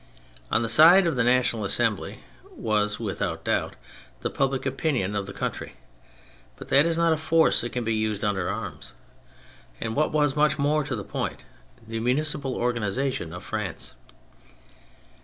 On 0.51 0.63
the 0.63 0.67
side 0.67 1.05
of 1.05 1.15
the 1.15 1.23
National 1.23 1.63
Assembly 1.63 2.23
was 2.55 2.99
without 2.99 3.43
doubt 3.43 3.75
the 4.21 4.31
public 4.31 4.65
opinion 4.65 5.15
of 5.15 5.27
the 5.27 5.31
country 5.31 5.73
(but 6.55 6.69
that 6.69 6.87
is 6.87 6.97
not 6.97 7.13
a 7.13 7.17
force 7.17 7.61
that 7.61 7.71
can 7.71 7.83
be 7.83 7.93
used 7.93 8.23
under 8.23 8.49
arms), 8.49 8.93
and, 9.79 9.95
what 9.95 10.11
was 10.11 10.35
much 10.35 10.57
more 10.57 10.83
to 10.83 10.95
the 10.95 11.03
point, 11.03 11.43
the 11.87 11.99
municipal 11.99 12.55
organisation 12.55 13.31
of 13.31 13.43
France. 13.43 13.93